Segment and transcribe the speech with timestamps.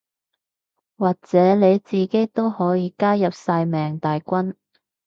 [0.97, 4.55] 或者你自己都可以加入曬命大軍